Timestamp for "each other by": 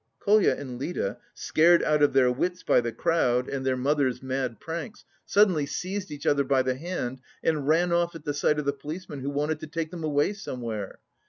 6.09-6.63